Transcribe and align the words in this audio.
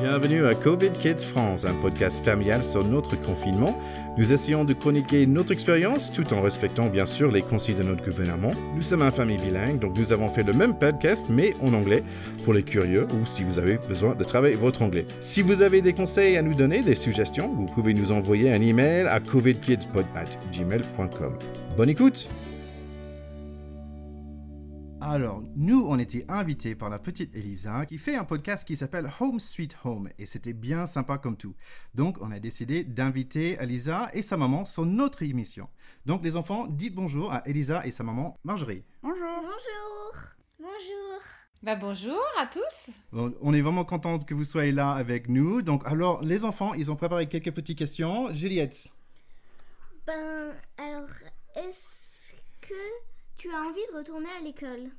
Bienvenue 0.00 0.46
à 0.46 0.54
Covid 0.54 0.92
Kids 0.92 1.22
France, 1.22 1.66
un 1.66 1.74
podcast 1.74 2.24
familial 2.24 2.64
sur 2.64 2.82
notre 2.82 3.20
confinement. 3.20 3.78
Nous 4.16 4.32
essayons 4.32 4.64
de 4.64 4.72
chroniquer 4.72 5.26
notre 5.26 5.52
expérience 5.52 6.10
tout 6.10 6.32
en 6.32 6.40
respectant 6.40 6.88
bien 6.88 7.04
sûr 7.04 7.30
les 7.30 7.42
consignes 7.42 7.76
de 7.76 7.82
notre 7.82 8.02
gouvernement. 8.02 8.52
Nous 8.74 8.80
sommes 8.80 9.02
une 9.02 9.10
famille 9.10 9.36
bilingue, 9.36 9.78
donc 9.78 9.98
nous 9.98 10.10
avons 10.10 10.30
fait 10.30 10.42
le 10.42 10.54
même 10.54 10.78
podcast 10.78 11.26
mais 11.28 11.54
en 11.60 11.74
anglais 11.74 12.02
pour 12.44 12.54
les 12.54 12.62
curieux 12.62 13.06
ou 13.12 13.26
si 13.26 13.44
vous 13.44 13.58
avez 13.58 13.76
besoin 13.76 14.14
de 14.14 14.24
travailler 14.24 14.56
votre 14.56 14.80
anglais. 14.80 15.04
Si 15.20 15.42
vous 15.42 15.60
avez 15.60 15.82
des 15.82 15.92
conseils 15.92 16.38
à 16.38 16.42
nous 16.42 16.54
donner, 16.54 16.80
des 16.80 16.94
suggestions, 16.94 17.52
vous 17.54 17.66
pouvez 17.66 17.92
nous 17.92 18.10
envoyer 18.10 18.50
un 18.50 18.62
email 18.62 19.06
à 19.06 19.20
covidkidspod@gmail.com. 19.20 21.38
Bonne 21.76 21.90
écoute! 21.90 22.30
Alors, 25.02 25.42
nous, 25.56 25.86
on 25.88 25.98
était 25.98 26.26
invités 26.28 26.74
par 26.74 26.90
la 26.90 26.98
petite 26.98 27.34
Elisa 27.34 27.86
qui 27.86 27.96
fait 27.96 28.16
un 28.16 28.24
podcast 28.24 28.66
qui 28.66 28.76
s'appelle 28.76 29.10
Home 29.18 29.40
Sweet 29.40 29.74
Home 29.84 30.10
et 30.18 30.26
c'était 30.26 30.52
bien 30.52 30.84
sympa 30.84 31.16
comme 31.16 31.38
tout. 31.38 31.54
Donc, 31.94 32.18
on 32.20 32.30
a 32.30 32.38
décidé 32.38 32.84
d'inviter 32.84 33.56
Elisa 33.58 34.10
et 34.12 34.20
sa 34.20 34.36
maman 34.36 34.66
sur 34.66 34.84
notre 34.84 35.22
émission. 35.22 35.68
Donc, 36.04 36.22
les 36.22 36.36
enfants, 36.36 36.66
dites 36.66 36.94
bonjour 36.94 37.32
à 37.32 37.42
Elisa 37.48 37.86
et 37.86 37.90
sa 37.90 38.04
maman 38.04 38.38
Marjorie. 38.44 38.84
Bonjour. 39.02 39.24
Bonjour. 39.40 40.22
Bonjour. 40.58 41.20
Bah 41.62 41.76
bonjour 41.76 42.22
à 42.38 42.46
tous. 42.46 42.90
Bon, 43.10 43.34
on 43.40 43.54
est 43.54 43.60
vraiment 43.62 43.86
content 43.86 44.18
que 44.18 44.34
vous 44.34 44.44
soyez 44.44 44.72
là 44.72 44.92
avec 44.92 45.30
nous. 45.30 45.62
Donc, 45.62 45.82
alors, 45.86 46.22
les 46.22 46.44
enfants, 46.44 46.74
ils 46.74 46.90
ont 46.90 46.96
préparé 46.96 47.26
quelques 47.26 47.52
petites 47.52 47.78
questions. 47.78 48.32
Juliette. 48.34 48.92
Ben, 50.06 50.52
alors, 50.76 51.08
est-ce 51.56 52.34
que 52.60 52.74
tu 53.40 53.50
as 53.50 53.62
envie 53.62 53.80
de 53.90 53.96
retourner 53.96 54.28
à 54.38 54.44
l'école? 54.44 54.90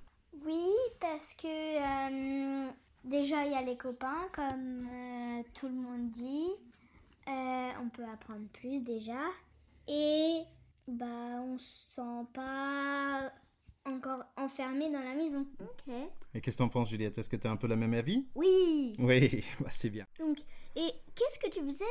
Oui, 0.43 0.65
parce 0.99 1.35
que 1.35 1.45
euh, 1.47 2.71
déjà 3.03 3.45
il 3.45 3.51
y 3.51 3.55
a 3.55 3.61
les 3.61 3.77
copains, 3.77 4.27
comme 4.33 4.87
euh, 4.91 5.43
tout 5.53 5.67
le 5.67 5.75
monde 5.75 6.09
dit. 6.09 6.49
Euh, 7.27 7.69
on 7.79 7.89
peut 7.89 8.03
apprendre 8.11 8.47
plus 8.53 8.81
déjà. 8.81 9.21
Et 9.87 10.41
bah, 10.87 11.05
on 11.05 11.59
se 11.59 11.91
sent 11.91 12.25
pas 12.33 13.31
encore 13.85 14.23
enfermé 14.37 14.89
dans 14.89 15.01
la 15.03 15.13
maison. 15.13 15.45
Ok. 15.59 15.93
Et 16.33 16.41
qu'est-ce 16.41 16.57
que 16.57 16.63
t'en 16.63 16.69
penses, 16.69 16.89
Juliette? 16.89 17.19
Est-ce 17.19 17.29
que 17.29 17.35
tu 17.35 17.45
as 17.47 17.51
un 17.51 17.57
peu 17.57 17.67
la 17.67 17.75
même 17.75 17.93
avis? 17.93 18.25
Oui. 18.33 18.95
Oui, 18.97 19.43
bah, 19.59 19.69
c'est 19.69 19.91
bien. 19.91 20.07
Donc, 20.19 20.39
et 20.75 20.89
qu'est-ce 21.13 21.37
que 21.37 21.49
tu 21.51 21.63
faisais 21.63 21.85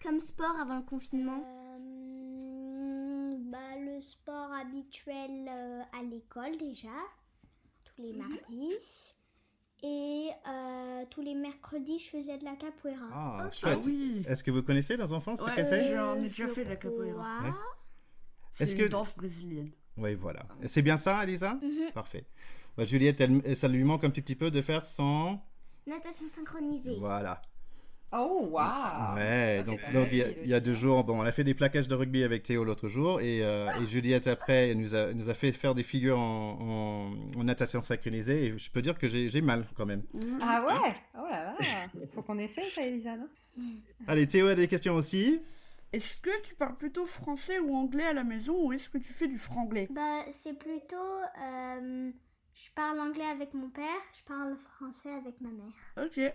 comme 0.00 0.20
sport 0.20 0.54
avant 0.60 0.76
le 0.76 0.82
confinement 0.82 1.42
Euh, 1.44 3.30
bah, 3.50 3.76
Le 3.80 4.00
habituel 4.82 5.48
euh, 5.48 5.82
à 5.98 6.02
l'école 6.02 6.56
déjà, 6.56 6.88
tous 7.84 8.02
les 8.02 8.12
mardis. 8.12 9.14
Et 9.84 10.28
euh, 10.48 11.04
tous 11.08 11.20
les 11.22 11.34
mercredis, 11.34 12.00
je 12.00 12.10
faisais 12.10 12.36
de 12.38 12.44
la 12.44 12.56
capoeira. 12.56 13.06
Ah, 13.12 13.44
Ok. 13.46 13.52
chouette. 13.54 13.78
Ah 13.80 13.86
oui. 13.86 14.24
Est-ce 14.26 14.42
que 14.42 14.50
vous 14.50 14.62
connaissez, 14.62 14.96
les 14.96 15.12
enfants, 15.12 15.36
ce 15.36 15.44
Ouais. 15.44 15.54
que 15.54 15.62
c'est 15.64 15.94
J'en 15.94 16.16
ai 16.16 16.22
déjà 16.22 16.48
je 16.48 16.52
fait 16.52 16.64
de 16.64 16.70
la 16.70 16.76
capoeira. 16.76 17.12
crois. 17.38 17.48
Ouais. 17.48 17.54
C'est 18.54 18.64
Est-ce 18.64 18.72
une 18.74 18.78
que- 18.84 18.88
danse 18.88 19.14
brésilienne. 19.16 19.70
Oui, 19.96 20.14
voilà. 20.14 20.44
C'est 20.66 20.82
bien 20.82 20.96
ça, 20.96 21.22
Elisa 21.22 21.54
Mhm. 21.62 21.92
Parfait. 21.94 22.24
Bah, 22.76 22.84
Juliette, 22.84 23.20
elle- 23.20 23.54
ça 23.56 23.68
lui 23.68 23.84
manque 23.84 24.02
un 24.02 24.10
petit, 24.10 24.22
petit 24.22 24.34
peu 24.36 24.50
de 24.50 24.62
faire 24.62 24.84
son... 24.84 25.38
Natation 25.86 26.28
synchronisée. 26.28 26.96
Voilà. 26.98 27.40
Oh 28.12 28.48
waouh. 28.50 29.14
Ouais, 29.14 29.58
Ah, 29.60 29.62
donc, 29.64 29.80
il 30.12 30.16
y 30.16 30.22
a, 30.22 30.28
facile 30.28 30.38
il 30.42 30.48
y 30.48 30.54
a 30.54 30.56
aussi, 30.56 30.64
deux 30.64 30.70
hein. 30.72 30.74
jours, 30.74 31.04
bon, 31.04 31.18
on 31.20 31.22
a 31.22 31.30
fait 31.32 31.44
des 31.44 31.54
plaquages 31.54 31.86
de 31.88 31.94
rugby 31.94 32.22
avec 32.24 32.42
Théo 32.42 32.64
l'autre 32.64 32.88
jour 32.88 33.20
et, 33.20 33.44
euh, 33.44 33.70
et 33.80 33.86
Juliette 33.86 34.26
après 34.26 34.70
elle 34.70 34.78
nous 34.78 34.94
a, 34.94 35.12
nous 35.12 35.28
a 35.30 35.34
fait 35.34 35.52
faire 35.52 35.74
des 35.74 35.82
figures 35.84 36.18
en, 36.18 37.12
en- 37.36 37.40
en 37.40 37.44
natation 37.44 37.80
synchronisée 37.80 38.46
et 38.46 38.58
je 38.58 38.70
peux 38.70 38.82
dire 38.82 38.98
que 38.98 39.06
j'ai 39.08 39.28
j'ai 39.28 39.40
mal 39.42 39.66
quand 39.76 39.86
même. 39.86 40.02
Ah 40.40 40.64
ouais? 40.66 40.94
Oh 41.16 41.26
là 41.30 41.54
là. 41.60 41.88
Faut 42.14 42.22
qu'on 42.22 42.38
essaye 42.38 42.70
ça, 42.70 42.82
Elisa, 42.82 43.16
non? 43.16 43.28
Allez, 44.06 44.26
Théo 44.26 44.46
a 44.48 44.54
des 44.54 44.68
questions 44.68 44.94
aussi? 44.94 45.40
Est-ce 45.92 46.16
que 46.18 46.30
tu 46.42 46.54
parles 46.54 46.76
plutôt 46.76 47.06
français 47.06 47.58
ou 47.58 47.74
anglais 47.74 48.04
à 48.04 48.12
la 48.12 48.24
maison 48.24 48.66
ou 48.66 48.72
est-ce 48.72 48.88
que 48.88 48.98
tu 48.98 49.12
fais 49.12 49.26
du 49.28 49.38
franglais? 49.38 49.88
Bah, 49.90 50.24
c'est 50.30 50.58
plutôt. 50.58 50.96
euh, 51.42 52.10
je 52.54 52.70
parle 52.74 53.00
anglais 53.00 53.24
avec 53.24 53.54
mon 53.54 53.70
père, 53.70 54.00
je 54.18 54.24
parle 54.24 54.56
français 54.56 55.10
avec 55.12 55.40
ma 55.40 55.50
mère. 55.50 55.72
Ok. 55.96 56.32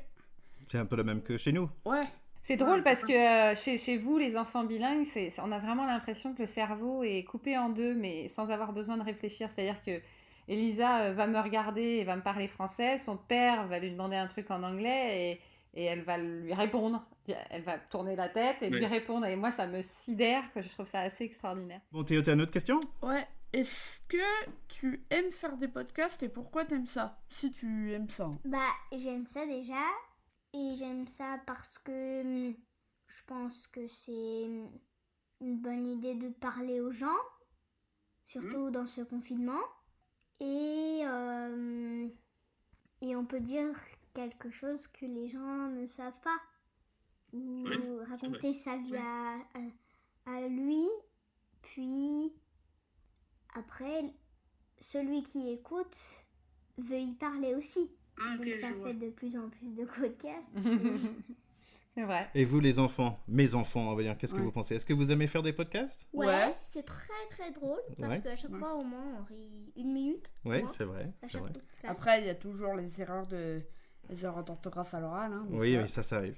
C'est 0.70 0.78
un 0.78 0.86
peu 0.86 0.96
le 0.96 1.04
même 1.04 1.22
que 1.22 1.38
chez 1.38 1.52
nous. 1.52 1.70
Ouais. 1.86 2.06
C'est 2.42 2.58
drôle 2.58 2.84
parce 2.84 3.04
que 3.06 3.14
euh, 3.14 3.56
chez, 3.56 3.78
chez 3.78 3.96
vous, 3.96 4.18
les 4.18 4.36
enfants 4.36 4.66
bilingues, 4.66 5.06
c'est, 5.06 5.32
on 5.40 5.52
a 5.52 5.60
vraiment 5.60 5.86
l'impression 5.86 6.34
que 6.34 6.42
le 6.42 6.48
cerveau 6.48 7.04
est 7.04 7.24
coupé 7.24 7.58
en 7.58 7.70
deux, 7.70 7.94
mais 7.94 8.28
sans 8.28 8.52
avoir 8.52 8.74
besoin 8.74 8.98
de 8.98 9.04
réfléchir. 9.04 9.50
C'est-à-dire 9.50 9.82
que 9.82 10.02
Elisa 10.50 11.04
euh, 11.04 11.14
va 11.14 11.28
me 11.28 11.40
regarder 11.40 11.82
et 11.82 12.04
va 12.04 12.18
me 12.18 12.22
parler 12.22 12.50
français, 12.50 12.98
son 12.98 13.16
père 13.16 13.66
va 13.68 13.80
lui 13.80 13.92
demander 13.92 14.18
un 14.18 14.28
truc 14.28 14.52
en 14.52 14.62
anglais 14.62 15.40
et, 15.74 15.82
et 15.82 15.86
elle 15.86 16.02
va 16.02 16.18
lui 16.18 16.54
répondre. 16.54 17.06
Elle 17.50 17.64
va 17.64 17.78
tourner 17.78 18.18
la 18.18 18.28
tête 18.28 18.58
et 18.62 18.70
lui 18.70 18.86
répondre. 18.86 19.26
Et 19.26 19.38
moi, 19.38 19.50
ça 19.52 19.66
me 19.66 19.82
sidère 19.82 20.44
que 20.54 20.62
je 20.62 20.68
trouve 20.68 20.88
ça 20.88 21.00
assez 21.00 21.24
extraordinaire. 21.24 21.80
Bon, 21.94 22.04
Théo, 22.04 22.22
tu 22.22 22.30
as 22.30 22.34
une 22.34 22.42
autre 22.42 22.52
question? 22.52 22.82
Ouais. 23.02 23.26
Est-ce 23.54 24.02
que 24.10 24.18
tu 24.68 25.02
aimes 25.10 25.32
faire 25.32 25.56
des 25.56 25.70
podcasts 25.70 26.22
et 26.24 26.28
pourquoi 26.28 26.66
t'aimes 26.66 26.88
ça? 26.88 27.18
Si 27.30 27.54
tu 27.54 27.94
aimes 27.94 28.10
ça. 28.10 28.30
Bah, 28.44 28.58
j'aime 28.92 29.24
ça 29.24 29.46
déjà. 29.46 29.76
Et 30.54 30.76
j'aime 30.76 31.08
ça 31.08 31.40
parce 31.46 31.78
que 31.80 32.22
hum, 32.22 32.56
je 33.08 33.24
pense 33.26 33.68
que 33.68 33.88
c'est 33.88 34.46
hum, 34.46 34.72
une 35.42 35.58
bonne 35.58 35.86
idée 35.86 36.16
de 36.16 36.30
parler 36.30 36.80
aux 36.80 36.92
gens, 36.92 37.20
surtout 38.26 38.70
dans 38.70 38.86
ce 38.86 39.02
confinement. 39.02 39.64
Et, 40.40 41.02
euh, 41.06 42.08
et 43.02 43.16
on 43.16 43.26
peut 43.26 43.40
dire 43.40 43.76
quelque 44.14 44.50
chose 44.52 44.88
que 44.88 45.06
les 45.06 45.28
gens 45.28 45.70
ne 45.70 45.88
savent 45.88 46.20
pas. 46.22 46.38
Ou 47.34 47.66
raconter 48.08 48.54
sa 48.54 48.78
vie 48.78 48.96
à, 48.96 49.36
à, 49.36 50.38
à 50.38 50.48
lui. 50.48 50.88
Puis, 51.64 52.32
après, 53.56 54.14
celui 54.80 55.24
qui 55.24 55.50
écoute 55.50 55.98
veut 56.78 57.00
y 57.00 57.14
parler 57.14 57.56
aussi. 57.56 57.90
Donc 58.18 58.48
ça 58.60 58.68
fait 58.84 58.94
de 58.94 59.10
plus 59.10 59.36
en 59.38 59.50
plus 59.50 59.76
de 59.76 59.86
podcasts. 59.86 60.52
c'est 61.96 62.04
vrai. 62.04 62.30
Et 62.36 62.46
vous, 62.46 62.60
les 62.60 62.80
enfants, 62.80 63.20
mes 63.28 63.56
enfants, 63.56 63.92
on 63.92 63.96
va 63.96 64.04
dire, 64.04 64.18
qu'est-ce 64.18 64.34
que 64.34 64.40
Ouais. 64.40 64.46
vous 64.46 64.52
pensez? 64.52 64.76
Est-ce 64.76 64.86
que 64.86 64.94
vous 64.94 65.12
aimez 65.12 65.28
faire 65.28 65.44
des 65.44 65.54
podcasts? 65.54 66.08
Ouais, 66.14 66.28
Ouais. 66.28 66.56
c'est 66.64 66.84
très 66.86 67.14
très 67.32 67.52
drôle 67.52 67.80
parce 68.00 68.16
Ouais. 68.16 68.22
qu'à 68.22 68.36
chaque 68.36 68.52
Ouais. 68.52 68.60
fois 68.60 68.76
au 68.76 68.84
moins 68.84 69.20
on 69.20 69.24
rit 69.26 69.72
une 69.76 69.94
minute. 69.94 70.32
Oui, 70.46 70.62
Moi, 70.62 70.72
c'est 70.76 70.84
vrai. 70.86 71.12
Après, 71.86 72.22
il 72.22 72.28
y 72.28 72.30
a 72.30 72.36
toujours 72.36 72.76
les 72.76 73.02
erreurs 73.02 73.28
de 73.28 73.62
les 74.10 74.26
erreurs 74.26 74.44
d'orthographe 74.44 74.94
à 74.94 75.00
l'oral. 75.00 75.32
Hein, 75.32 75.46
Oui, 75.50 75.76
ça, 75.76 75.82
oui, 75.82 75.88
ça, 75.88 76.04
ça 76.04 76.18
arrive. 76.18 76.38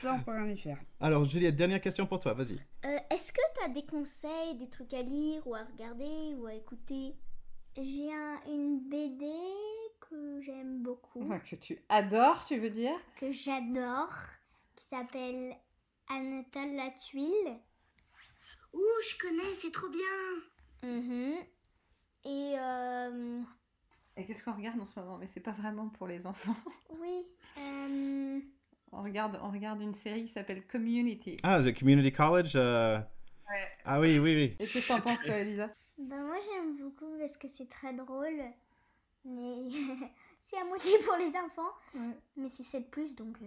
ça, 0.00 0.14
on 0.14 0.20
peut 0.22 0.30
rien 0.32 0.48
y 0.48 0.56
faire. 0.56 0.78
Alors, 0.98 1.24
Juliette, 1.26 1.54
dernière 1.54 1.82
question 1.82 2.06
pour 2.06 2.18
toi, 2.18 2.32
vas-y. 2.32 2.54
Euh, 2.86 2.96
Est-ce 3.10 3.30
que 3.30 3.40
tu 3.58 3.64
as 3.64 3.68
des 3.68 3.84
conseils, 3.84 4.56
des 4.58 4.68
trucs 4.70 4.94
à 4.94 5.02
lire 5.02 5.46
ou 5.46 5.54
à 5.54 5.62
regarder 5.64 6.34
ou 6.38 6.46
à 6.46 6.54
écouter? 6.54 7.14
J'ai 7.76 8.10
un- 8.10 8.40
une 8.50 8.88
BD 8.88 9.26
que 10.14 10.40
j'aime 10.40 10.82
beaucoup, 10.82 11.22
Ouais, 11.24 11.40
Que 11.40 11.56
tu 11.56 11.78
adores, 11.88 12.44
tu 12.44 12.58
veux 12.58 12.70
dire 12.70 12.96
que 13.16 13.32
j'adore, 13.32 14.14
qui 14.76 14.84
s'appelle 14.84 15.56
Anatole 16.08 16.74
la 16.74 16.90
tuile. 16.90 17.58
Ouh, 18.72 18.80
je 19.08 19.18
connais, 19.18 19.54
c'est 19.54 19.70
trop 19.72 19.88
bien. 19.88 20.88
Mhm. 20.90 21.34
Et 22.26 22.54
euh, 22.58 23.40
Et 24.16 24.24
qu'est-ce 24.24 24.42
qu'on 24.44 24.52
regarde 24.52 24.80
en 24.80 24.86
ce 24.86 24.98
moment? 25.00 25.18
Mais 25.18 25.28
c'est 25.32 25.40
pas 25.40 25.52
vraiment 25.52 25.88
pour 25.88 26.06
les 26.06 26.26
enfants. 26.26 26.54
oui, 27.00 27.26
euh, 27.58 28.40
On 28.92 29.02
regarde, 29.02 29.38
on 29.42 29.50
regarde 29.50 29.80
une 29.82 29.94
série 29.94 30.26
qui 30.26 30.32
s'appelle 30.32 30.66
Community. 30.66 31.36
Ah, 31.42 31.60
The 31.62 31.76
Community 31.76 32.12
College 32.12 32.52
euh, 32.54 32.98
Ah 33.84 34.00
oui, 34.00 34.18
oui, 34.18 34.34
oui. 34.34 34.56
Et 34.60 34.66
qu'est-ce 34.66 34.86
que 34.86 34.92
t'en 34.92 35.00
penses, 35.00 35.22
toi, 35.22 35.36
Elisa? 35.36 35.70
Ben 35.96 36.24
moi 36.24 36.36
j'aime 36.40 36.76
beaucoup 36.76 37.16
parce 37.20 37.36
que 37.36 37.46
c'est 37.46 37.68
très 37.68 37.92
drôle. 37.94 38.42
Mais 39.24 39.64
c'est 40.40 40.58
à 40.58 40.64
moitié 40.64 40.92
pour 41.04 41.16
les 41.16 41.28
enfants. 41.28 41.70
Ouais. 41.94 42.16
Mais 42.36 42.48
c'est 42.48 42.62
7 42.62 42.90
plus 42.90 43.14
donc. 43.14 43.36
euh, 43.42 43.46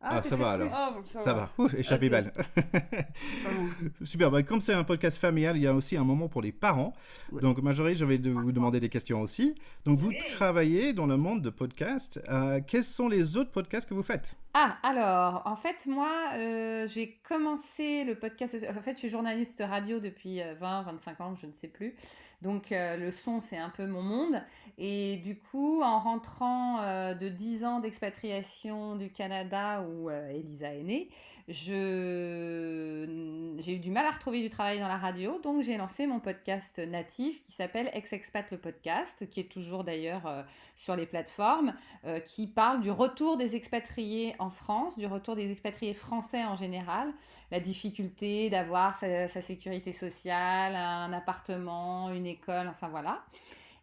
Ah, 0.00 0.20
c'est 0.22 0.30
ça 0.30 0.36
va, 0.36 0.54
plus. 0.56 0.62
alors. 0.64 0.74
Ah, 0.76 0.92
bon, 0.94 1.04
ça, 1.06 1.20
Ça 1.20 1.34
va, 1.34 1.50
Ouf, 1.58 1.74
échappé 1.74 2.06
Ok. 2.06 2.12
balle. 2.12 2.32
Super, 4.04 4.30
bah, 4.30 4.42
comme 4.42 4.60
c'est 4.60 4.72
un 4.72 4.84
podcast 4.84 5.18
familial, 5.18 5.56
il 5.56 5.62
y 5.62 5.66
a 5.66 5.74
aussi 5.74 5.96
un 5.96 6.04
moment 6.04 6.28
pour 6.28 6.42
les 6.42 6.52
parents. 6.52 6.92
Ouais. 7.32 7.40
Donc, 7.40 7.58
Marjorie, 7.62 7.94
je 7.94 8.04
vais 8.04 8.18
de 8.18 8.30
vous 8.30 8.52
demander 8.52 8.80
des 8.80 8.88
questions 8.88 9.20
aussi. 9.20 9.54
Donc, 9.84 9.98
vous 9.98 10.12
travaillez 10.34 10.92
dans 10.92 11.06
le 11.06 11.16
monde 11.16 11.42
de 11.42 11.50
podcast. 11.50 12.20
Euh, 12.28 12.60
quels 12.66 12.84
sont 12.84 13.08
les 13.08 13.36
autres 13.36 13.50
podcasts 13.50 13.88
que 13.88 13.94
vous 13.94 14.02
faites? 14.02 14.36
Ah, 14.54 14.76
alors, 14.82 15.42
en 15.46 15.56
fait, 15.56 15.86
moi, 15.86 16.12
euh, 16.34 16.86
j'ai 16.86 17.20
commencé 17.28 18.04
le 18.04 18.14
podcast. 18.14 18.56
En 18.76 18.82
fait, 18.82 18.94
je 18.94 18.98
suis 19.00 19.08
journaliste 19.08 19.62
radio 19.66 20.00
depuis 20.00 20.40
euh, 20.42 20.54
20, 20.54 20.82
25 20.82 21.20
ans, 21.20 21.34
je 21.34 21.46
ne 21.46 21.52
sais 21.52 21.68
plus. 21.68 21.94
Donc, 22.44 22.72
euh, 22.72 22.98
le 22.98 23.10
son, 23.10 23.40
c'est 23.40 23.56
un 23.56 23.70
peu 23.70 23.86
mon 23.86 24.02
monde. 24.02 24.42
Et 24.76 25.16
du 25.24 25.38
coup, 25.38 25.80
en 25.82 25.98
rentrant 25.98 26.78
euh, 26.82 27.14
de 27.14 27.28
10 27.30 27.64
ans 27.64 27.80
d'expatriation 27.80 28.96
du 28.96 29.10
Canada 29.10 29.82
où 29.82 30.10
euh, 30.10 30.28
Elisa 30.28 30.74
est 30.74 30.82
née, 30.82 31.08
j'ai 31.46 33.06
eu 33.06 33.78
du 33.78 33.90
mal 33.90 34.06
à 34.06 34.10
retrouver 34.10 34.40
du 34.40 34.48
travail 34.48 34.78
dans 34.78 34.88
la 34.88 34.96
radio, 34.96 35.38
donc 35.42 35.62
j'ai 35.62 35.76
lancé 35.76 36.06
mon 36.06 36.18
podcast 36.18 36.78
natif 36.78 37.42
qui 37.42 37.52
s'appelle 37.52 37.90
Ex-Expat 37.92 38.50
le 38.50 38.56
podcast, 38.56 39.28
qui 39.28 39.40
est 39.40 39.50
toujours 39.50 39.84
d'ailleurs 39.84 40.26
euh, 40.26 40.42
sur 40.74 40.96
les 40.96 41.04
plateformes, 41.04 41.74
euh, 42.06 42.18
qui 42.20 42.46
parle 42.46 42.80
du 42.80 42.90
retour 42.90 43.36
des 43.36 43.56
expatriés 43.56 44.34
en 44.38 44.48
France, 44.48 44.96
du 44.96 45.06
retour 45.06 45.36
des 45.36 45.50
expatriés 45.50 45.92
français 45.92 46.44
en 46.44 46.56
général, 46.56 47.12
la 47.50 47.60
difficulté 47.60 48.48
d'avoir 48.48 48.96
sa, 48.96 49.28
sécurité 49.28 49.92
sociale, 49.92 50.74
un 50.74 51.12
appartement, 51.12 52.10
une 52.10 52.26
école, 52.26 52.68
enfin 52.68 52.88
voilà. 52.88 53.22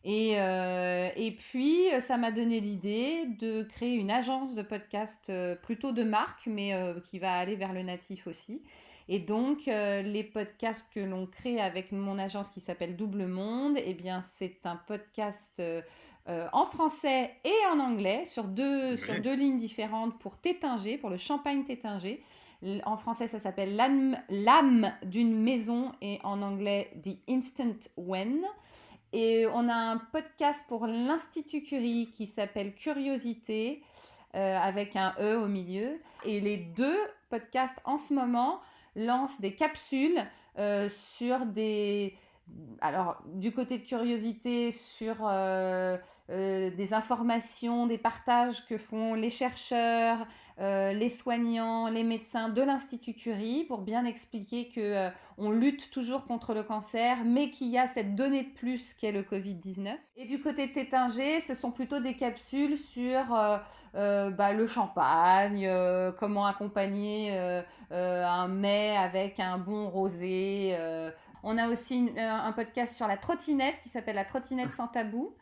Et, 0.04 0.34
euh, 0.40 1.10
et 1.16 1.32
puis, 1.32 1.86
ça 2.00 2.18
m'a 2.18 2.32
donné 2.32 2.60
l'idée 2.60 3.28
de 3.40 3.64
créer 3.64 3.96
une 3.96 4.10
agence 4.12 4.56
de 4.56 4.62
podcast 4.64 5.32
plutôt 5.62 5.92
de 5.92 6.04
marque, 6.04 6.48
mais 6.48 6.74
qui 7.06 7.20
va 7.20 7.34
aller 7.34 7.56
vers 7.56 7.74
le 7.74 7.84
natif 7.84 8.28
aussi. 8.28 8.64
Et 9.14 9.20
donc, 9.20 9.68
euh, 9.68 10.02
les 10.02 10.24
podcasts 10.24 10.88
que 10.94 11.02
l'on 11.02 11.26
crée 11.26 11.60
avec 11.60 11.92
mon 11.92 12.18
agence 12.18 12.50
qui 12.50 12.62
s'appelle 12.62 12.96
Double 12.96 13.26
Monde, 13.26 13.78
eh 13.78 13.94
bien, 13.94 14.22
c'est 14.22 14.66
un 14.66 14.78
podcast 14.78 15.60
euh, 15.60 15.82
euh, 16.30 16.48
en 16.54 16.64
français 16.64 17.32
et 17.44 17.68
en 17.74 17.82
anglais 17.82 18.26
sur 18.26 18.46
deux, 18.46 18.96
sur 18.96 19.20
deux 19.20 19.36
lignes 19.36 19.60
différentes 19.60 20.18
pour 20.20 20.38
Tétinger, 20.38 20.98
pour 20.98 21.10
le 21.10 21.18
champagne 21.18 21.66
Tétinger. 21.66 22.24
En 22.86 22.96
français, 22.96 23.28
ça 23.28 23.38
s'appelle 23.38 23.76
L'âme 24.30 24.94
d'une 25.04 25.36
maison 25.36 25.92
et 26.02 26.20
en 26.24 26.42
anglais 26.42 26.94
The 27.04 27.18
Instant 27.30 27.90
When. 27.98 28.46
Et 29.14 29.46
on 29.54 29.68
a 29.68 29.74
un 29.74 29.98
podcast 29.98 30.66
pour 30.68 30.88
l'Institut 30.88 31.64
Curie 31.64 32.10
qui 32.12 32.26
s'appelle 32.26 32.74
Curiosité 32.74 33.84
avec 34.34 34.96
un 34.96 35.14
E 35.20 35.38
au 35.38 35.48
milieu. 35.48 36.00
Et 36.24 36.40
les 36.40 36.58
deux 36.58 36.98
podcasts 37.30 37.80
en 37.84 37.98
ce 37.98 38.14
moment 38.14 38.62
lance 38.96 39.42
des 39.42 39.54
capsules 39.54 40.24
euh, 40.60 40.90
sur 40.90 41.46
des... 41.46 42.16
Alors, 42.82 43.22
du 43.26 43.54
côté 43.54 43.78
de 43.78 43.86
curiosité, 43.86 44.72
sur 44.72 45.16
euh, 45.22 45.96
euh, 46.30 46.70
des 46.72 46.94
informations, 46.94 47.88
des 47.88 47.98
partages 47.98 48.66
que 48.68 48.78
font 48.78 49.14
les 49.14 49.30
chercheurs, 49.30 50.28
euh, 50.62 50.94
les 50.94 51.10
soignants, 51.10 51.88
les 51.88 52.04
médecins 52.04 52.50
de 52.50 52.62
l'Institut 52.62 53.14
Curie 53.14 53.64
pour 53.64 53.80
bien 53.80 54.06
expliquer 54.06 54.70
que 54.70 54.80
euh, 54.80 55.10
on 55.40 55.50
lutte 55.50 55.90
toujours 55.90 56.26
contre 56.26 56.54
le 56.54 56.62
cancer, 56.62 57.18
mais 57.26 57.50
qu'il 57.50 57.70
y 57.70 57.80
a 57.80 57.88
cette 57.88 58.14
donnée 58.14 58.44
de 58.44 58.50
plus 58.50 58.94
qu'est 58.94 59.12
le 59.12 59.24
Covid-19. 59.24 59.96
Et 60.18 60.26
du 60.26 60.40
côté 60.40 60.68
de 60.68 60.72
Tétinger, 60.74 61.42
ce 61.42 61.56
sont 61.56 61.72
plutôt 61.72 62.00
des 62.00 62.16
capsules 62.16 62.78
sur 62.78 63.36
euh, 63.96 64.30
bah, 64.30 64.54
le 64.54 64.68
champagne, 64.68 65.68
comment 66.20 66.46
accompagner 66.46 67.36
un 67.90 68.48
mets 68.48 68.96
avec 68.98 69.40
un 69.40 69.58
bon 69.58 69.90
rosé. 69.90 70.78
on 71.42 71.58
a 71.58 71.70
aussi 71.70 72.12
un 72.18 72.52
podcast 72.52 72.96
sur 72.96 73.08
la 73.08 73.18
trottinette 73.18 73.80
qui 73.82 73.90
s'appelle 73.90 74.16
La 74.16 74.26
trottinette 74.26 74.72
sans 74.72 74.88
tabou. 74.88 75.34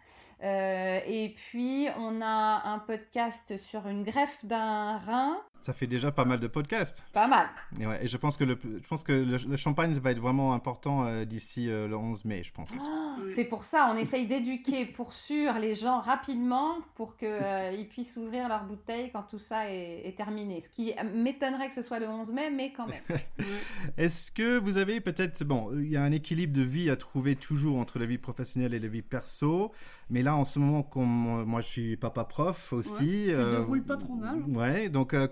Euh, 0.43 0.99
et 1.05 1.33
puis, 1.35 1.87
on 1.97 2.21
a 2.21 2.61
un 2.65 2.79
podcast 2.79 3.57
sur 3.57 3.87
une 3.87 4.03
greffe 4.03 4.45
d'un 4.45 4.97
rein. 4.97 5.41
Ça 5.61 5.73
fait 5.73 5.87
déjà 5.87 6.11
pas 6.11 6.25
mal 6.25 6.39
de 6.39 6.47
podcasts. 6.47 7.03
Pas 7.13 7.27
mal. 7.27 7.47
Et, 7.79 7.85
ouais, 7.85 8.03
et 8.03 8.07
je 8.07 8.17
pense 8.17 8.37
que 8.37 8.43
le, 8.43 8.57
je 8.63 8.87
pense 8.87 9.03
que 9.03 9.11
le, 9.11 9.55
champagne 9.55 9.93
va 9.93 10.11
être 10.11 10.21
vraiment 10.21 10.53
important 10.53 11.05
euh, 11.05 11.25
d'ici 11.25 11.69
euh, 11.69 11.87
le 11.87 11.97
11 11.97 12.25
mai, 12.25 12.43
je 12.43 12.53
pense. 12.53 12.71
Ah, 12.79 13.15
c'est 13.29 13.45
pour 13.45 13.65
ça, 13.65 13.89
on 13.91 13.97
essaye 13.97 14.27
d'éduquer 14.27 14.85
pour 14.85 15.13
sûr 15.13 15.53
les 15.53 15.75
gens 15.75 15.99
rapidement 15.99 16.77
pour 16.95 17.17
qu'ils 17.17 17.87
puissent 17.89 18.17
ouvrir 18.17 18.47
leur 18.47 18.63
bouteille 18.63 19.11
quand 19.11 19.23
tout 19.23 19.39
ça 19.39 19.69
est, 19.69 20.07
est 20.07 20.15
terminé. 20.15 20.61
Ce 20.61 20.69
qui 20.69 20.93
m'étonnerait 21.13 21.67
que 21.67 21.73
ce 21.73 21.81
soit 21.81 21.99
le 21.99 22.07
11 22.07 22.31
mai, 22.33 22.49
mais 22.49 22.71
quand 22.71 22.87
même. 22.87 23.03
Est-ce 23.97 24.31
que 24.31 24.57
vous 24.57 24.77
avez 24.77 25.01
peut-être... 25.01 25.43
Bon, 25.43 25.71
il 25.73 25.91
y 25.91 25.97
a 25.97 26.03
un 26.03 26.11
équilibre 26.11 26.53
de 26.53 26.61
vie 26.61 26.89
à 26.89 26.95
trouver 26.95 27.35
toujours 27.35 27.77
entre 27.77 27.99
la 27.99 28.05
vie 28.05 28.17
professionnelle 28.17 28.73
et 28.73 28.79
la 28.79 28.87
vie 28.87 29.01
perso. 29.01 29.71
Mais 30.09 30.23
là, 30.23 30.35
en 30.35 30.45
ce 30.45 30.57
moment, 30.57 30.81
comme 30.81 31.43
moi, 31.45 31.61
je 31.61 31.67
suis 31.67 31.97
papa 31.97 32.23
prof 32.23 32.73
aussi. 32.73 33.27
Ouais, 33.27 33.33
euh, 33.33 33.59
déroule 33.59 33.83
pas 33.83 33.97
trop 33.97 34.15
mal. 34.15 34.41
Ouais. 34.47 34.89
Donc, 34.89 35.13
euh, 35.13 35.27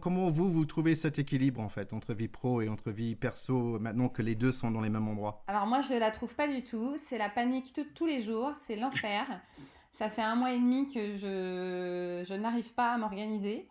comment 0.00 0.28
vous 0.28 0.48
vous 0.48 0.64
trouvez 0.64 0.94
cet 0.94 1.18
équilibre 1.18 1.60
en 1.60 1.68
fait 1.68 1.92
entre 1.92 2.14
vie 2.14 2.28
pro 2.28 2.60
et 2.60 2.68
entre 2.68 2.90
vie 2.90 3.14
perso 3.14 3.78
maintenant 3.78 4.08
que 4.08 4.22
les 4.22 4.34
deux 4.34 4.52
sont 4.52 4.70
dans 4.70 4.80
les 4.80 4.90
mêmes 4.90 5.08
endroits? 5.08 5.42
Alors 5.46 5.66
moi, 5.66 5.80
je 5.80 5.94
la 5.94 6.10
trouve 6.10 6.34
pas 6.34 6.48
du 6.48 6.62
tout. 6.62 6.94
C'est 6.96 7.18
la 7.18 7.28
panique 7.28 7.78
tous 7.94 8.06
les 8.06 8.20
jours. 8.20 8.52
C'est 8.66 8.76
l'enfer. 8.76 9.26
Ça 9.92 10.08
fait 10.08 10.22
un 10.22 10.36
mois 10.36 10.52
et 10.52 10.58
demi 10.58 10.88
que 10.88 11.16
je 11.16 12.24
je 12.26 12.34
n'arrive 12.34 12.72
pas 12.74 12.92
à 12.92 12.98
m'organiser. 12.98 13.68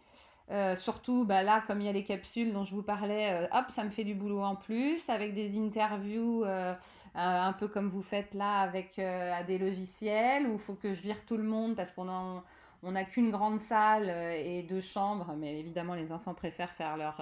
Euh, 0.52 0.76
surtout, 0.76 1.26
bah, 1.26 1.44
là, 1.44 1.62
comme 1.68 1.80
il 1.80 1.86
y 1.86 1.90
a 1.90 1.94
les 1.94 2.04
capsules 2.04 2.52
dont 2.52 2.64
je 2.64 2.74
vous 2.74 2.82
parlais, 2.82 3.32
euh, 3.32 3.48
hop, 3.52 3.66
ça 3.70 3.84
me 3.84 3.92
fait 3.92 4.04
du 4.04 4.16
boulot 4.16 4.42
en 4.42 4.56
plus, 4.56 5.10
avec 5.10 5.36
des 5.36 5.60
interviews 5.60 6.44
euh, 6.44 6.74
un 7.14 7.54
peu 7.54 7.68
comme 7.68 7.88
vous 7.88 8.02
faites 8.02 8.34
là 8.34 8.62
avec 8.62 8.98
à 8.98 9.44
des 9.44 9.60
logiciels, 9.60 10.48
où 10.48 10.54
il 10.54 10.60
faut 10.60 10.74
que 10.74 10.92
je 10.92 11.02
vire 11.02 11.24
tout 11.26 11.38
le 11.38 11.44
monde 11.44 11.76
parce 11.76 11.92
qu'on 11.92 12.06
n'a 12.06 12.44
on 12.84 12.96
qu'une 13.06 13.32
grande 13.32 13.60
salle 13.60 14.10
et 14.10 14.64
deux 14.64 14.82
chambres, 14.82 15.34
mais 15.38 15.60
évidemment, 15.60 15.96
les 15.96 16.12
enfants 16.12 16.34
préfèrent 16.34 16.74
faire 16.74 16.98
leurs 16.98 17.22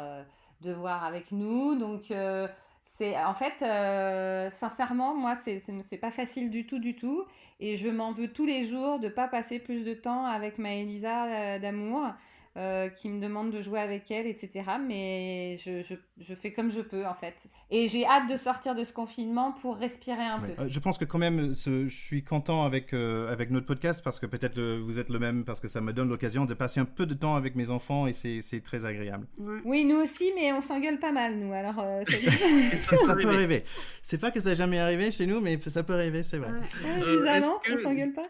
devoirs 0.61 1.03
avec 1.03 1.31
nous. 1.31 1.75
Donc, 1.75 2.13
c'est 2.85 3.23
en 3.23 3.33
fait, 3.33 3.63
sincèrement, 4.51 5.15
moi, 5.15 5.35
c'est, 5.35 5.97
pas 5.99 6.11
facile 6.11 6.51
du 6.51 6.65
tout, 6.65 6.79
du 6.79 6.95
tout. 6.95 7.25
Et 7.59 7.75
je 7.75 7.89
m'en 7.89 8.11
veux 8.11 8.31
tous 8.31 8.45
les 8.45 8.65
jours 8.65 8.99
de 8.99 9.09
pas 9.09 9.27
passer 9.27 9.59
plus 9.59 9.83
de 9.83 9.93
temps 9.93 10.25
avec 10.25 10.59
ma 10.59 10.73
Elisa 10.75 11.57
d'amour. 11.59 12.05
Euh, 12.57 12.89
qui 12.89 13.07
me 13.07 13.21
demande 13.21 13.51
de 13.51 13.61
jouer 13.61 13.79
avec 13.79 14.09
elle, 14.09 14.25
etc. 14.25 14.63
Mais 14.83 15.57
je, 15.57 15.83
je, 15.83 15.93
je, 16.19 16.33
fais 16.33 16.51
comme 16.51 16.71
je 16.71 16.81
peux, 16.81 17.05
en 17.05 17.13
fait. 17.13 17.35
Et 17.69 17.87
j'ai 17.87 18.03
hâte 18.03 18.27
de 18.27 18.35
sortir 18.35 18.73
de 18.73 18.83
ce 18.83 18.91
confinement 18.91 19.51
pour 19.51 19.77
respirer 19.77 20.23
un 20.23 20.39
peu. 20.39 20.63
Euh, 20.63 20.65
je 20.67 20.79
pense 20.79 20.97
que 20.97 21.05
quand 21.05 21.19
même, 21.19 21.53
je 21.53 21.85
suis 21.87 22.23
content 22.23 22.65
avec, 22.65 22.93
euh, 22.93 23.31
avec 23.31 23.51
notre 23.51 23.67
podcast 23.67 24.03
parce 24.03 24.19
que 24.19 24.25
peut-être 24.25 24.59
vous 24.59 24.97
êtes 24.97 25.09
le 25.09 25.19
même, 25.19 25.45
parce 25.45 25.59
que 25.59 25.67
ça 25.67 25.81
me 25.81 25.93
donne 25.93 26.09
l'occasion 26.09 26.45
de 26.45 26.55
passer 26.55 26.79
un 26.79 26.85
peu 26.85 27.05
de 27.05 27.13
temps 27.13 27.35
avec 27.35 27.55
mes 27.55 27.69
enfants 27.69 28.07
et 28.07 28.13
c'est 28.13 28.61
très 28.63 28.85
agréable. 28.85 29.27
Oui, 29.63 29.85
nous 29.85 29.97
aussi, 29.97 30.31
mais 30.33 30.51
on 30.51 30.63
s'engueule 30.63 30.97
pas 30.97 31.11
mal, 31.11 31.37
nous. 31.37 31.53
Alors, 31.53 31.75
ça, 32.75 32.97
ça, 32.97 33.15
peut 33.21 33.29
arriver. 33.29 33.65
C'est 34.01 34.19
pas 34.19 34.31
que 34.31 34.39
ça 34.39 34.49
n'a 34.49 34.55
jamais 34.55 34.79
arrivé 34.79 35.11
chez 35.11 35.27
nous, 35.27 35.41
mais 35.41 35.59
ça 35.61 35.83
peut 35.83 35.93
arriver, 35.93 36.23
c'est 36.23 36.39
vrai. 36.39 36.49
Ah, 37.27 37.39
non, 37.39 37.59
on 37.71 37.77
s'engueule 37.77 38.13
pas 38.13 38.23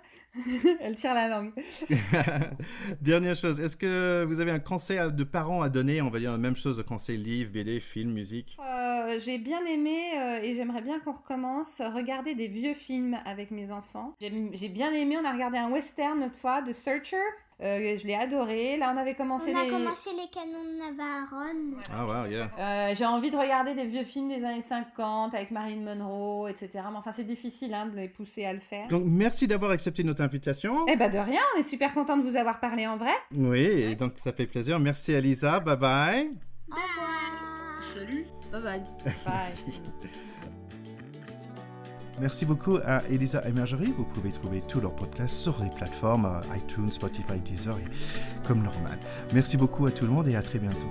Elle 0.80 0.96
tire 0.96 1.14
la 1.14 1.28
langue. 1.28 1.52
Dernière 3.02 3.36
chose, 3.36 3.60
est-ce 3.60 3.76
que 3.76 4.26
vous 4.28 4.42
avez 4.42 4.52
un 4.52 4.60
conseil 4.60 5.00
de 5.12 5.24
parents 5.24 5.62
à 5.62 5.70
donner 5.70 6.02
On 6.02 6.10
va 6.10 6.20
dire 6.20 6.32
la 6.32 6.38
même 6.38 6.56
chose, 6.56 6.84
conseil 6.88 7.18
livre, 7.18 7.52
BD, 7.52 7.80
film, 7.80 8.12
musique? 8.12 8.58
Euh, 8.60 9.20
J'ai 9.20 9.38
bien 9.38 9.64
aimé 9.66 9.98
euh, 10.18 10.40
et 10.42 10.56
j'aimerais 10.56 10.82
bien 10.82 11.00
qu'on 11.00 11.14
recommence 11.14 11.82
regarder 11.82 12.36
des 12.36 12.48
vieux 12.48 12.74
films 12.74 13.18
avec 13.26 13.52
mes 13.52 13.72
enfants. 13.72 14.16
J'ai 14.20 14.70
bien 14.70 14.92
aimé, 14.92 15.18
on 15.22 15.26
a 15.26 15.32
regardé 15.32 15.58
un 15.58 15.70
western 15.70 16.20
l'autre 16.20 16.38
fois, 16.38 16.62
The 16.62 16.74
Searcher. 16.74 17.18
Euh, 17.60 17.98
je 17.98 18.06
l'ai 18.06 18.14
adoré. 18.14 18.78
Là, 18.78 18.92
on 18.94 18.98
avait 18.98 19.16
commencé 19.16 19.52
on 19.52 19.60
a 19.60 19.66
commencé 19.66 20.12
les 20.12 20.28
canons 20.30 20.64
de 20.64 20.78
Navarone. 20.78 21.76
Ah, 21.92 22.06
wow, 22.06 22.30
yeah. 22.30 22.52
Euh, 22.60 22.96
j'ai 22.96 23.06
envie 23.06 23.32
de 23.32 23.36
regarder 23.36 23.74
des 23.74 23.86
vieux 23.86 24.04
films 24.04 24.30
des 24.30 24.46
années 24.46 24.62
50 24.62 25.34
avec 25.34 25.50
Marilyn 25.50 25.96
Monroe, 25.96 26.50
etc. 26.50 26.70
Mais 26.92 26.98
enfin, 26.98 27.12
c'est 27.12 27.24
difficile 27.24 27.74
hein, 27.74 27.88
de 27.88 27.96
les 27.96 28.10
pousser 28.10 28.46
à 28.46 28.54
le 28.54 28.60
faire. 28.60 28.88
Donc, 28.90 29.04
merci 29.06 29.48
d'avoir 29.48 29.72
accepté 29.72 30.04
notre 30.04 30.22
invitation. 30.22 30.86
Eh 30.88 30.96
ben, 30.96 31.10
de 31.10 31.18
rien. 31.18 31.42
On 31.56 31.60
est 31.60 31.64
super 31.64 31.94
content 31.96 32.18
de 32.18 32.24
vous 32.24 32.36
avoir 32.36 32.60
parlé 32.60 32.86
en 32.86 32.98
vrai. 32.98 33.14
Oui, 33.34 33.66
et 33.66 33.96
donc 33.96 34.14
ça 34.18 34.32
fait 34.34 34.46
plaisir. 34.46 34.80
Merci, 34.80 35.16
Alisa. 35.16 35.60
Bye 35.60 35.78
bye. 35.78 36.30
Au 36.70 36.76
revoir. 36.76 37.84
Salut. 37.94 38.28
Bye 38.52 38.62
bye. 38.62 38.84
Bye. 39.26 40.34
Merci 42.20 42.46
beaucoup 42.46 42.78
à 42.86 43.02
Elisa 43.12 43.42
et 43.48 43.52
Marjorie. 43.52 43.94
Vous 43.96 44.06
pouvez 44.06 44.32
trouver 44.32 44.64
tous 44.68 44.82
leurs 44.82 44.96
podcasts 44.96 45.36
sur 45.36 45.62
les 45.62 45.70
plateformes 45.70 46.26
euh, 46.26 46.58
iTunes, 46.58 46.92
Spotify, 46.92 47.40
Deezer 47.44 47.78
comme 48.48 48.64
normal. 48.64 48.98
Merci 49.34 49.58
beaucoup 49.58 49.86
à 49.86 49.92
tout 49.92 50.06
le 50.06 50.12
monde 50.12 50.28
et 50.28 50.36
à 50.36 50.42
très 50.42 50.60
bientôt. 50.60 50.88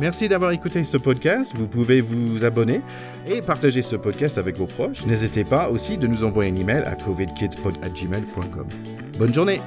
Merci 0.00 0.28
d'avoir 0.28 0.52
écouté 0.52 0.84
ce 0.84 0.96
podcast. 0.96 1.52
Vous 1.56 1.66
pouvez 1.66 2.00
vous 2.00 2.44
abonner 2.44 2.82
et 3.26 3.42
partager 3.42 3.82
ce 3.82 3.96
podcast 3.96 4.38
avec 4.38 4.56
vos 4.56 4.66
proches. 4.66 5.04
N'hésitez 5.06 5.42
pas 5.42 5.70
aussi 5.70 5.98
de 5.98 6.06
nous 6.06 6.22
envoyer 6.22 6.52
un 6.52 6.56
email 6.56 6.84
à 6.84 6.94
covidkidspod.gmail.com. 6.94 8.66
Bonne 9.18 9.34
journée! 9.34 9.60